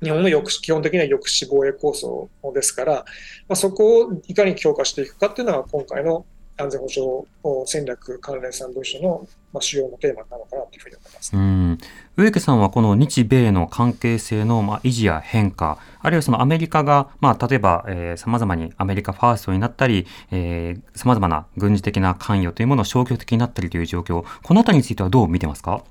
[0.03, 3.03] 日本の抑止基本的には抑止防衛構想ですから、ま
[3.49, 6.25] あ、そこをいかに強化していくかっていうのが今回の
[6.57, 11.35] 安全保障戦略関連3文書の、まあ、主要のテーマなのかなというふうに思います。
[11.35, 11.77] うん
[12.15, 25.83] 植木さんはこの日米の関係性のまあ維持や変化、あるいはそのアメリカが、まあ、例えば、えー、様々にアメリカファーストになったり、えー、様々な軍事的な関与というものを消極的になったりという状況、このあたりについてはどう見てますか？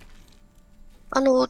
[1.11, 1.49] あの、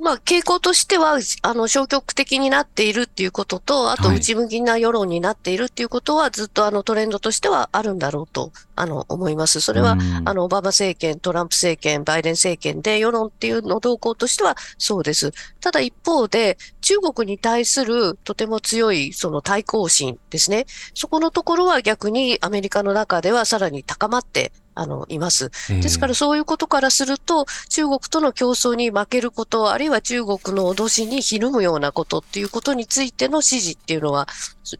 [0.00, 9.60] まあ、傾向としては、あの、消極的になっているっていうことと、あと、内向きな世論になっているっていうことは、ずっとあの、トレンドとしてはあるんだろうと、あの、思います。
[9.60, 15.32] それは、あの、オバマ政権、トランプ政権、バイデン政権で、世論っていうの動向としてはそうです。
[15.60, 20.66] ただ一方で、中国に対するとても強い、その対抗心ですね。
[20.94, 25.50] そこのところは逆にアメリカの中ではさらに高まってあの、います。
[25.68, 34.28] ですからそういうことからすると、中国との競争に負けること、あるいは中国の脅しにひるむようなことっていうことについての支持っていうのは、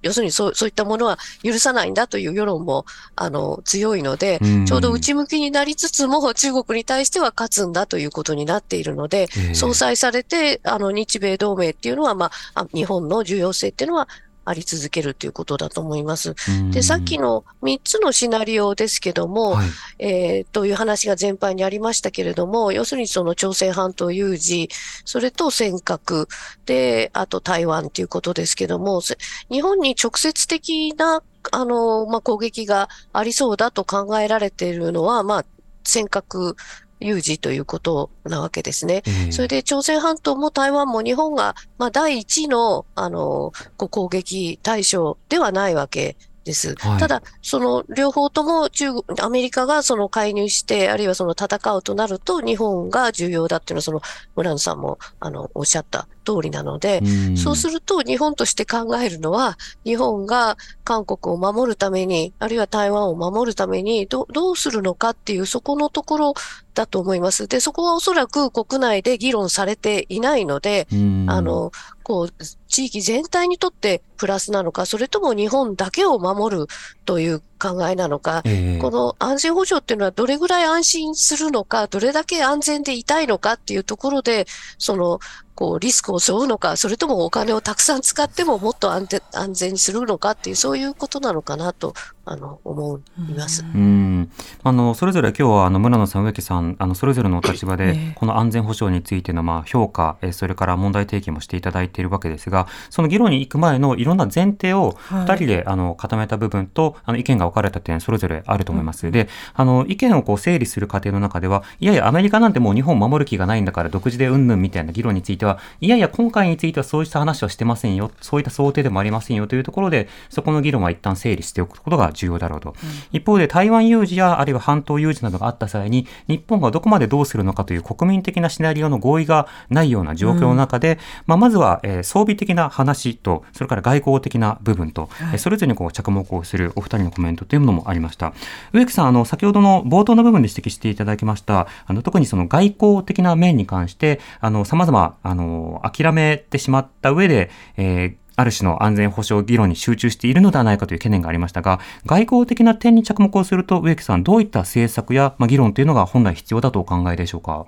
[0.02, 2.86] 要するにそうそういったものは許さないんだという世論も、
[3.16, 14.08] あの、強いので、ちょうど内向きになりつつも中国に対しては勝つんだということになっているので、相殺されて、あの、日米同盟っていうのは、まあ、日本の重要性っていうのは、
[14.48, 16.34] あり続けるということだと思います。
[16.70, 19.68] で、さっきの3つのシナリオですけども、はい、
[19.98, 24.68] えー、という話が全般にありましたけれども、要するにその朝鮮半島有事、
[25.04, 26.26] それと尖閣、
[26.66, 29.02] で、あと台湾ということですけども、
[29.50, 31.22] 日本に直接的な
[31.52, 35.44] あの、まあ、攻撃がありそうだと考えられているのは、まあ、
[35.84, 36.54] 尖閣
[37.00, 39.02] 有事ということなわけですね。
[39.30, 46.16] それで朝鮮半島も台湾も日本が、まあ、第一の、あの、攻撃対象ではないわけ
[46.48, 46.74] です。
[46.76, 54.00] はい、ただ、その両方とも中国、アメリカがその介入して、あるいはその戦うとなると日本が重要だっていうのは、その
[54.34, 57.02] 村野さんもあのおっしゃった通りなので、
[57.36, 66.34] そうすると日本として考えるのは、日本が韓国を守るために、あるいは台湾を守るためにど、どうするのかっていう、そこのところ
[66.78, 67.48] だと思います。
[67.48, 70.86] で、そこはおそらく国内で議論されていないので、
[71.26, 71.72] あの、
[72.04, 76.66] こう、地域全体にとってプラスなのか、それとも日本だけを守る
[77.04, 84.46] という考えなのか、えー、この安全保障っていうのはどれぐらい安心するのか、どれだけ安全でいたいのかっていうところで、
[84.78, 85.18] その、
[85.56, 91.94] こう、リスクを背負うのか、それともお金をたくさん使ってももっと安全安全にするのかっていう、そういうことなのかなと、
[92.30, 93.00] あの思
[93.30, 93.62] います。
[93.62, 94.30] うん。
[94.62, 105.26] あのそれぞれ今日はあの村野さん、植木さんあのそれぞれのお立場で、ねこの安全保障についてのまあ評価、えーそれから問題提起もしていただいているわけですがその議論に行く前のいろんな前提をはい。
[105.26, 109.10] 2人であの固めた部分とあの意見が分かれた点それぞれあると思います。
[109.10, 122.74] であの意見をこう整理する過程の中ではいやいやアメリカなんてもう日本を守る気がないんだから独自でうんぬんみたいな議論についてはいやいや今回についてはそうした話はしてませんよそういった想定でもありませんよというところでそこの議論は一旦整理しておくことが重要だろうと。
[123.12, 138.32] 一方で台湾有事やあるいは半島有事などがあった際に日本がどこまでどうするのかという国民的なシナリオの合意がないような状況の中で、まあ、まずは、えー装備的な話とそれから外交的な部分と、えーそれぞれにこう着目をするお二人のコメントというものもありました。
[138.72, 157.66] 植木さんあの先ほどの冒頭の部分で指摘していただきましたあの特にその外交的な面に関してあの様々あの諦めてしまった上で、えーある種の安全保障議論に集中しているのではないかという懸念がありましたが、外交的な点に着目をすると、植木さん、どういった政策や、まあ、議論というのが本来必要だとお考えでしょうか？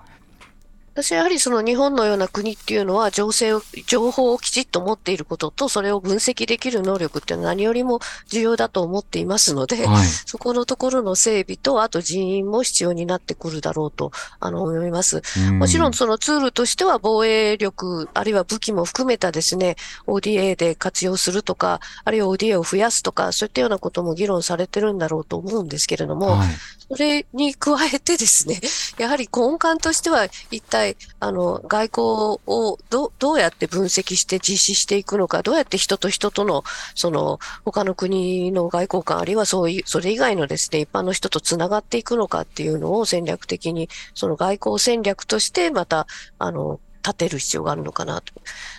[0.93, 10.07] 私はやはりその日本のような国っていうのは情勢を、情報をきちっと持っていることと、それを分析できる能力っていうのは何よりも重要だと思っていますので、はい。
[10.07, 14.11] そこのところの整備と、あと人員も必要になってくるだろうと、
[14.41, 15.22] あの、思います。
[15.53, 19.76] もちろんそのツールとしては防衛力、あるいは武器も含めたですね、
[20.09, 26.49] ODA で活用するとか、あるいは ODA を増やすとか、そういったようなことも議論されてるんだろうと思うんですけれども、はい。
[26.91, 28.61] それに加えてですね、
[28.99, 30.80] やはり根幹としては、一体、
[31.20, 36.64] あの、外交をどどうやって分析して実施していくのか、どうやって人と人との、
[36.95, 46.07] その、他の国の外交官、あるいはそういう、それ以外のですね、一般の人と繋がっていくのかっていうのを戦略的に、その外交戦略として、また、
[46.39, 48.32] あの、立てる必要があるのかなと。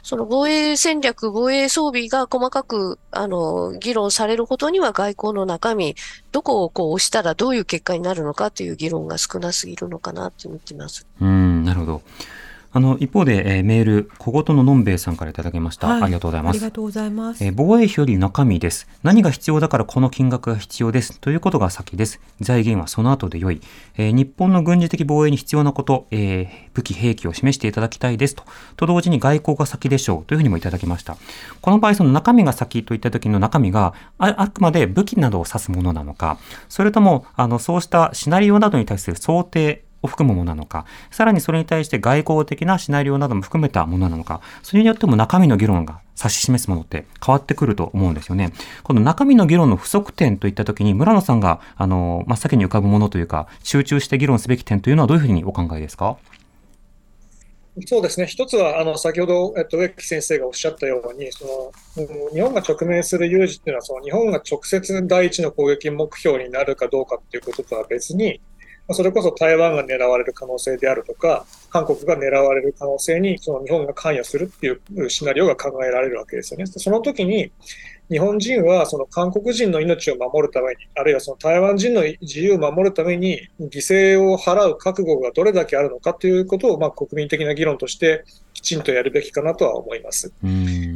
[0.03, 5.95] その防衛戦略、防衛装備が細かく、あの、議論されることには外交の中身、
[6.32, 11.05] どこをこう押したらどういう結果になるのかという議論が少なすぎるのかなと思ってます。
[11.19, 12.01] うん、なるほど。
[12.74, 15.88] あの、一方で、えーメール、小言ののんべえさんからいただきました。
[15.88, 16.72] はいありがとうございますありが。
[16.72, 17.43] とうございます。
[17.43, 18.88] えー防衛費より中身です。
[19.03, 21.19] 何が必要だからこの金額が必要です。
[21.19, 22.22] ということが先です。
[22.39, 23.61] 財源はその後で良い。
[23.97, 28.43] えー日本の軍事的防衛に必要なこと、えー武器兵器を示していただきたいですと。
[28.78, 30.26] と同時に外交が先でしょう。
[30.26, 31.17] というふうにもいただきました。
[31.59, 36.38] この場合、その中身が先といった時の中身がああくまで武器などを指すものなのか、
[36.69, 48.52] それとも、あの、そうしたシナリオなどに対する想定、を含むものなのか、さらにそれに対して外交的なシナリオなども含めたものなのか、それによっても中身の議論が指し示すものって変わってくると思うんですよね。
[48.84, 56.18] この中身の議論の不足点といったときに、村野さんが、あの、真っ先に浮かぶものというか、集中して議論すべき点というのはどういうふうにお考えですか？
[57.88, 68.41] そうですね、一つはあの先ほど、えっと、植木先生がおっしゃったように、その日本が直面する有事っていうのは、その日本が直接第一の攻撃目標になるかどうかっていうこととは別に、
[68.90, 76.66] それこそ台湾が狙われる可能性であるとか、韓国が狙われる可能性にその日本が関与するっていうシナリオが考えられるわけですよね。
[76.66, 77.52] その時に
[78.12, 90.34] 日本人はその韓国人の命を守るために、あるいはその台湾人の自由を守るために犠牲を払う覚悟がどれだけあるのかということを、まあ、国民的な議論としてきちんとやるべきかなとは思います。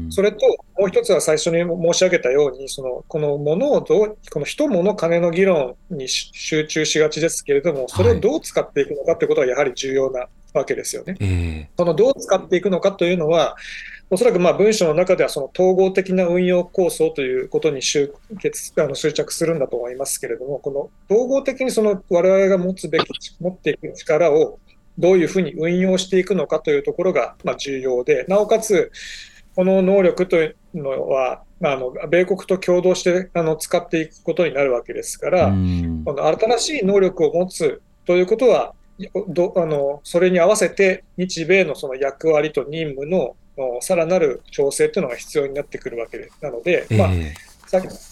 [0.10, 0.40] それと、
[0.78, 11.16] もう一つは最初に申し上げたように、その、このものをどう、この人物金の議論にし集中しがちですけれども、それをどう使っていくのかということはやはり重要なわけですよね。
[11.22, 13.56] えそのどう使っていくのかというのは、
[14.10, 23.06] おそらくまあ文章の中ではその統合的な運用構想ということに集結あの執着するんだと思いますけれども、この統合的にその我々が持つべき、
[23.40, 24.60] 持っていく力を
[24.98, 28.92] どういうふうに運用していくのかというところがまあ重要で、なおかつ、
[29.56, 36.04] この能力というのは、まあ、あの米国と共同してあの使っていくことになるわけですかえら、うん。
[36.06, 38.76] この新しい能力を持つということは、
[39.28, 47.10] どあのそれに合わせて日米のその役割と任務のおさらなる調整というのが必要になってくるわけでなので、えまあ、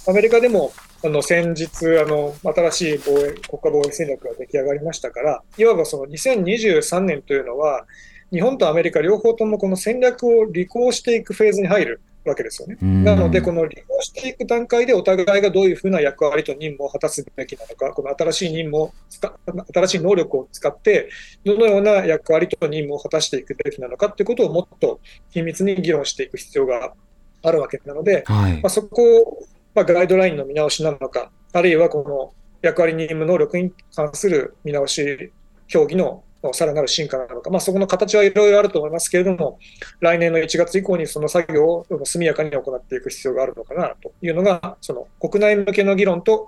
[0.09, 0.71] アメリカでも
[1.05, 7.85] あの先日あの、新しい防衛国家防衛戦略が出来上がりましたから、いわばその2023年というのは、
[8.31, 12.77] 日本とアメリカ両方ともこの戦略を履行していくフェーズに入るわけですよね。
[12.81, 19.33] うんなので、この履行していく段階でお互いがどういうふうな役割と任務を果たすべきなのか、この新しい任務を使
[19.73, 21.09] 新しい能力を使って、
[21.45, 24.99] どのような役割と任務を果たしていくべきなのかということをもっと
[25.33, 26.93] 緊密に議論していく必要が
[27.41, 28.69] あるわけなので、はいまあ、。
[28.69, 29.39] そこを、
[29.75, 35.31] まあ、ガイドラインの見直しなのか、あるいはこの役割任務能力に関する見直し、
[35.67, 39.59] 協議のさらなる進化なのか、まあ、そこの形はいろいろあると思いますけれども、
[40.01, 46.47] 来年の1月以降にその作業を速やかに行っていく必要があるのかなというのが、その国内向けの議論と、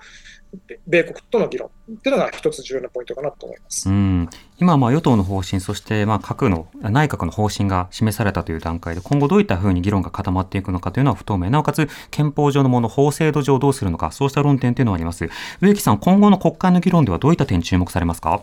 [0.87, 3.89] 米国との議論っていうのが一つ重要なポイントかなと思います。
[3.89, 11.49] うん今、まあ与党の方針、そしてまあ各の内閣の方針が示されたという段階で、今後どういったふうに議論が固まっていくのかというのは不透明。
[11.49, 15.27] なおかつ、憲法上のもの、法制度上どうするのか、そうした論点というのはあります。
[15.59, 18.41] 植木さん、今後の国会の議論ではどういった点注目されますか？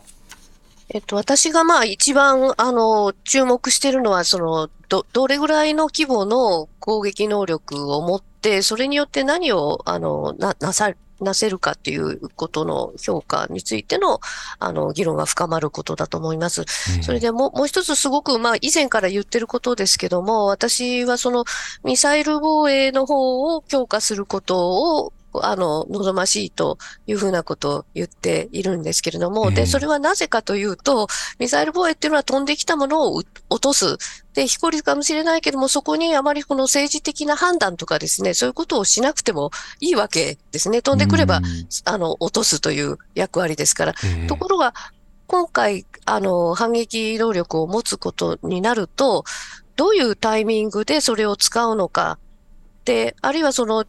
[0.89, 14.20] えっと、私がまあ一番、あの、注目しているのは、その、ど、どれぐらいの規模の攻撃能力を持って、それによって何を、あの、な、なさ、なせるかっていうことの評価についての、
[14.59, 16.64] あの、議論が深まることだと思います。
[17.03, 21.45] それでもう、もう一つすごく、まあ、以前から言ってることですけども、私はその、
[21.85, 31.09] ミサイル防衛の方を強化することを、あの、望ましいというふうなことを言っているんですけれども、で、それはなぜかというと、
[31.39, 33.97] ミサイル防衛っていうのは飛んできたものを落とす。
[34.35, 40.83] で、非効率かもしれないけども、そこにあまりこの政治的な判断とかですね、そういうことをしなくてもいいわけですね。
[40.83, 41.41] 飛んでくれば、
[41.85, 43.95] あの、落とすという役割ですから。
[44.28, 44.74] ところが、
[45.26, 49.24] 今回、あの、反撃能力を持つことになると、
[49.76, 52.18] どういうタイミングでそれを使うのか。
[52.85, 53.85] で、あるいはその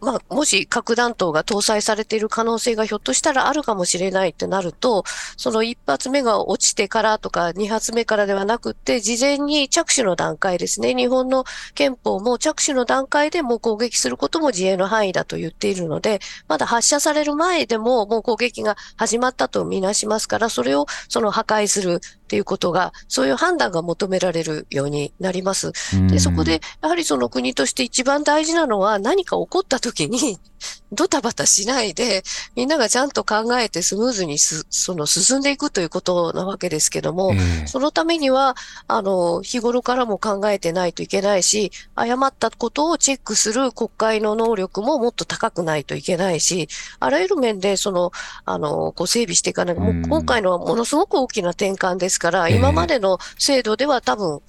[0.00, 5.04] まあ、もし核弾頭が搭載されている可能性がひょっとしたらあるかもしれないってなると、
[5.36, 10.94] その一発目が落ちてからとか二発目からではなくて、事前に着手の段階ですね。
[10.94, 22.00] 日本の憲法も着手の段階でもう攻撃することも自衛の範囲だと言っているので、まだ発射される前でももう攻撃が始まったとみなしますから、それをその破壊する
[22.34, 25.70] っていうことが、そういう判断が求められるようになります。
[26.08, 30.40] で、そこで、やはりその国として一番大事なのは何か起こった時に
[30.92, 32.22] ドタバタしないで、
[32.54, 38.56] みんながちゃんと考えてスムーズにす、その進んでいくということなわけですけども、えー、そのためには、
[38.86, 46.68] あの、日頃からも考えてないといけないし、誤ったことをチェックする国会の能力ももっと高くないといけないし、
[47.00, 48.12] あらゆる面で、その、
[48.44, 49.74] あの、こう整備していかない。
[49.74, 54.40] もう今回のはものすごく大きな転換ですから、今までの制度では多分、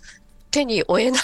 [0.55, 1.21] 手に負えない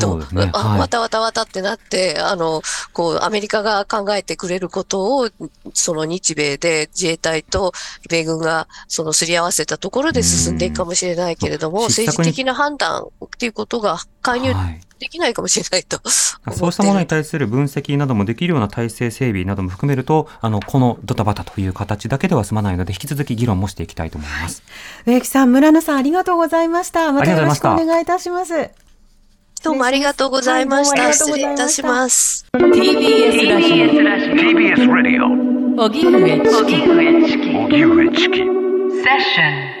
[0.00, 0.50] と、ね。
[0.54, 2.62] はい、わたわたわたってなって、あの、
[2.94, 5.28] こう、アメリカが考えてくれることを、
[5.74, 7.72] その日米で自衛隊と
[8.08, 14.54] 米軍がそのすり合わせたところで進んでいくかもしれないけれども、政治的な判断っていうことが介入
[15.02, 24.62] できないかもしれないと、はい、そうしたものに対する分析などもできるような体制整備なども含めると、あの、このドタバタという形だけでは済まないので、引き続き議論もしていきたいと思います。
[25.06, 27.12] 植木さん、村野さん、ありがとうございました。
[27.12, 28.70] またよろしくお願いいたします。
[29.64, 31.12] どうもありがとうございました。
[31.12, 32.46] 失礼いたします。
[32.54, 33.86] TBS ラジオ。
[33.86, 35.52] TBS ラジオ。
[35.84, 36.74] 荻上チキ。
[36.74, 37.56] 荻上チキ。
[37.56, 38.38] 荻上チキ。
[38.38, 38.46] セッ
[39.20, 39.71] ション。